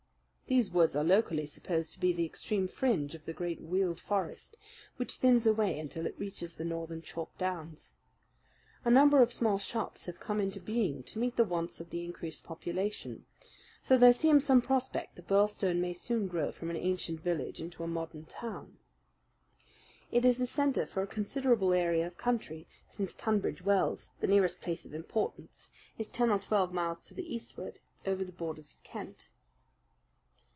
These 0.47 0.71
woods 0.73 0.97
are 0.97 1.03
locally 1.05 1.45
supposed 1.47 1.93
to 1.93 1.99
be 2.01 2.11
the 2.11 2.25
extreme 2.25 2.67
fringe 2.67 3.15
of 3.15 3.23
the 3.23 3.31
great 3.31 3.61
Weald 3.61 4.01
forest, 4.01 4.57
which 4.97 5.15
thins 5.15 5.47
away 5.47 5.79
until 5.79 6.05
it 6.05 6.13
reaches 6.19 6.55
the 6.55 6.65
northern 6.65 7.01
chalk 7.01 7.37
downs. 7.37 7.93
A 8.83 8.91
number 8.91 9.21
of 9.21 9.31
small 9.31 9.57
shops 9.57 10.07
have 10.07 10.19
come 10.19 10.41
into 10.41 10.59
being 10.59 11.03
to 11.03 11.19
meet 11.19 11.37
the 11.37 11.45
wants 11.45 11.79
of 11.79 11.89
the 11.89 12.03
increased 12.03 12.43
population; 12.43 13.25
so 13.81 13.97
there 13.97 14.11
seems 14.11 14.43
some 14.43 14.61
prospect 14.61 15.15
that 15.15 15.29
Birlstone 15.29 15.79
may 15.79 15.93
soon 15.93 16.27
grow 16.27 16.51
from 16.51 16.69
an 16.69 16.75
ancient 16.75 17.21
village 17.21 17.61
into 17.61 17.81
a 17.81 17.87
modern 17.87 18.25
town. 18.25 18.77
It 20.11 20.25
is 20.25 20.37
the 20.37 20.45
centre 20.45 20.85
for 20.85 21.01
a 21.01 21.07
considerable 21.07 21.71
area 21.71 22.05
of 22.05 22.17
country, 22.17 22.67
since 22.89 23.13
Tunbridge 23.13 23.61
Wells, 23.61 24.09
the 24.19 24.27
nearest 24.27 24.59
place 24.59 24.85
of 24.85 24.93
importance, 24.93 25.71
is 25.97 26.09
ten 26.09 26.29
or 26.29 26.39
twelve 26.39 26.73
miles 26.73 26.99
to 27.03 27.13
the 27.13 27.33
eastward, 27.33 27.79
over 28.05 28.25
the 28.25 28.33
borders 28.33 28.73
of 28.73 28.83
Kent. 28.83 29.29